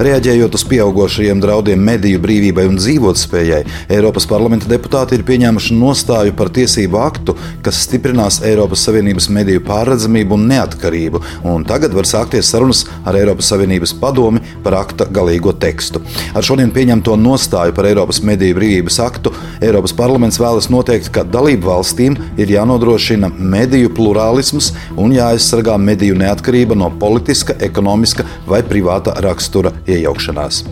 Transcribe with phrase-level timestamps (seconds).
[0.00, 3.58] Reaģējot uz pieaugušajiem draudiem mediju brīvībai un dzīvotspējai,
[3.92, 10.38] Eiropas parlamenta deputāti ir pieņēmuši nostāju par tiesību aktu, kas stiprinās Eiropas Savienības mediju pārredzamību
[10.38, 11.20] un neatkarību,
[11.52, 16.00] un tagad var sākties sarunas ar Eiropas Savienības padomi par akta galīgo tekstu.
[16.32, 21.68] Ar šodien pieņemto nostāju par Eiropas mediju brīvības aktu Eiropas parlaments vēlas noteikt, ka dalību
[21.74, 29.76] valstīm ir jānodrošina mediju plurālisms un jāaizsargā mediju neatkarība no politiska, ekonomiska vai privāta rakstura
[29.90, 30.64] iejaukšanās.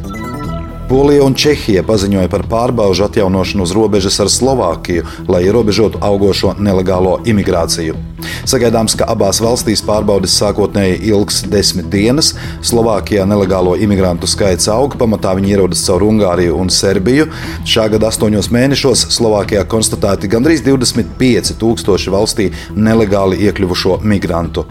[0.89, 7.19] Polija un Čehija paziņoja par pārbaužu atjaunošanu uz robežas ar Slovākiju, lai ierobežotu augošo nelegālo
[7.29, 7.93] imigrāciju.
[8.49, 12.33] Sagaidāms, ka abās valstīs pārbaudes sākotnēji ilgs desmit dienas.
[12.65, 17.29] Slovākijā nelegālo imigrantu skaits aug, pamatā viņi ierodas caur Ungāriju un Serbiju.
[17.69, 24.65] Šā gada astoņos mēnešos Slovākijā konstatēti gandrīz 25 tūkstoši valstī nelegāli iekļuvušo migrantu.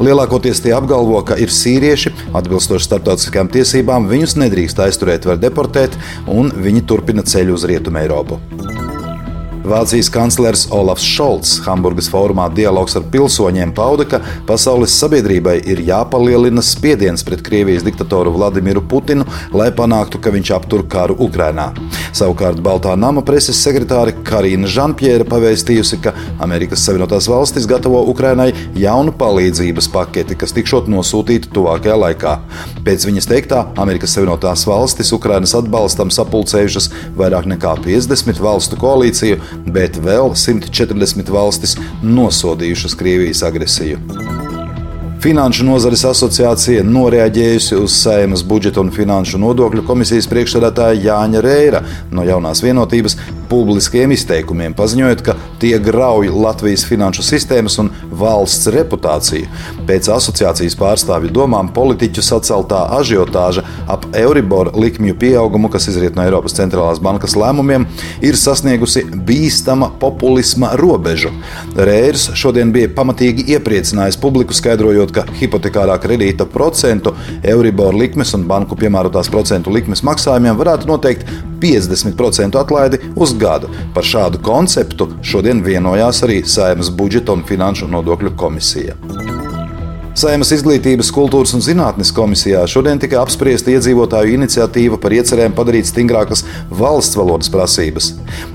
[0.00, 5.96] Lielākoties tie apgalvo, ka ir sīrieši, atbilstoši starptautiskajām tiesībām, viņus nedrīkst aizturēt vai deportēt,
[6.30, 8.40] un viņi turpina ceļu uz Rietumu Eiropu.
[9.70, 16.64] Vācijas kanclers Olafs Šolts Hamburgas fórumā Dialogs ar pilsoņiem pauda, ka pasaules sabiedrībai ir jāpalielina
[16.64, 21.68] spiediens pret Krievijas diktatoru Vladimiru Putinu, lai panāktu, ka viņš aptur karu Ukrainā.
[22.16, 29.14] Savukārt Baltā nama preses sekretāre Karina Žanpjēra pavēstījusi, ka Amerikas Savienotās valstis gatavo Ukrainai jaunu
[29.20, 32.34] palīdzības paketi, kas tikšot nosūtīta tuvākajā laikā.
[32.86, 40.00] Pēc viņas teiktā, Amerikas Savienotās valstis Ukrainas atbalstam sapulcējušas vairāk nekā 50 valstu koalīciju, bet
[40.02, 44.39] vēl 140 valstis nosodījušas Krievijas agresiju.
[45.20, 52.24] Finanšu nozares asociācija noreaģējusi uz Seimas budžeta un finanšu nodokļu komisijas priekšsēdētāja Jāņa Reira no
[52.24, 53.18] jaunās vienotības
[53.50, 59.48] publiskiem izteikumiem, paziņojot, ka tie grauj Latvijas finanšu sistēmas un valsts reputāciju.
[59.88, 66.56] Pēc asociācijas pārstāvju domām politiķu saceltā ažiotāža ap Euribor likmju pieaugumu, kas izriet no Eiropas
[66.56, 67.86] centrālās bankas lēmumiem,
[68.24, 71.32] ir sasniegusi bīstama populisma robežu.
[71.76, 77.14] Reirs šodien bija pamatīgi iepriecinājis publiku skaidrojot, ka hipotekārā kredīta procentu,
[77.44, 81.28] Euribor likmes un banku piemērotās procentu likmes maksājumiem varētu noteikt
[81.60, 83.70] 50% atlaidi uz gadu.
[83.94, 88.98] Par šādu konceptu šodien vienojās arī Saimas budžeta un finanšu nodokļu komisija.
[90.18, 96.42] Saimas izglītības, kultūras un zinātnes komisijā šodien tika apspriesta iedzīvotāju iniciatīva par iecerēm padarīt stingrākas
[96.66, 98.08] valsts valodas prasības.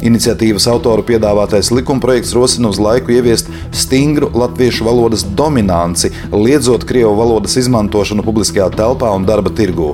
[0.04, 7.56] Iniciatīvas autoru piedāvātais likumprojekts rosina uz laiku ieviest stingru latviešu valodas dominanci, liedzot krievu valodas
[7.62, 9.94] izmantošanu publiskajā telpā un darba tirgū.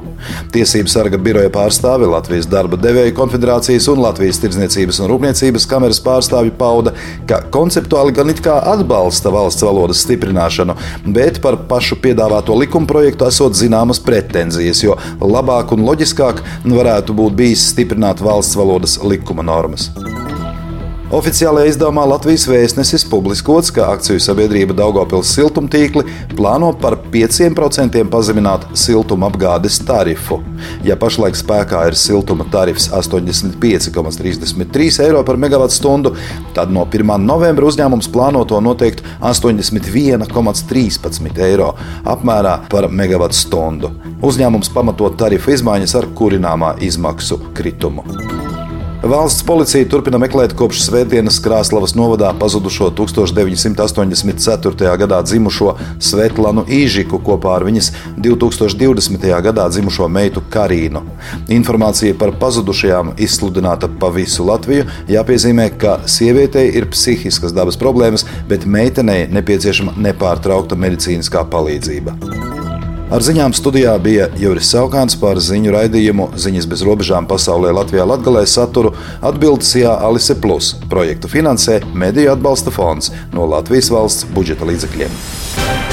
[0.55, 6.55] Tiesību sarga biroja pārstāvi Latvijas darba devēju konfederācijas un Latvijas tirdzniecības un rūpniecības kameras pārstāvi
[6.57, 6.97] pauda,
[7.29, 10.77] ka konceptuāli gan it kā atbalsta valsts valodas stiprināšanu,
[11.13, 17.69] bet par pašu piedāvāto likumprojektu esot zināmas pretenzijas, jo labāk un loģiskāk varētu būt bijis
[17.73, 19.89] stiprināt valsts valodas likuma normas.
[21.11, 26.05] Oficiālajā izdevumā Latvijas vēstnesis publiskots, ka akciju sabiedrība Daugopils siltumtīkli
[26.37, 30.39] plāno par 5% pazemināt siltumapgādes tarifu.
[30.87, 36.15] Ja pašlaik spēkā ir siltuma tarifs 85,33 eiro par megawattstundu,
[36.55, 37.03] tad no 1.
[37.27, 41.75] novembra uzņēmums plāno to noteikt 81,13 eiro
[42.07, 43.91] apmērā par megawattstundu.
[44.23, 48.30] Uzņēmums pamato tarifu izmaiņas ar kurināmā izmaksu kritumu.
[49.01, 54.91] Valsts policija turpina meklēt kopš Svētdienas Krāslavas novadā pazudušo 1984.
[55.01, 57.89] gadā dzimušo Svetlanu Īžiku kopā ar viņas
[58.21, 59.25] 2020.
[59.47, 61.01] gadā dzimušo meitu Karīnu.
[61.49, 64.85] Informācija par pazudušajām izsludināta pa visu Latviju.
[65.09, 72.50] Jāpiezīmē, ka sievietei ir psihiskas dabas problēmas, bet meitenei nepieciešama nepārtraukta medicīniskā palīdzība.
[73.11, 78.45] Ar ziņām studijā bija Juris Saukāns par ziņu raidījumu Ziņas bez robežām pasaulē Latvijā Latgalē
[78.47, 80.77] saturu atbildes Jā Alise Plus.
[80.87, 85.90] Projektu finansē Mediju atbalsta fonds no Latvijas valsts budžeta līdzekļiem.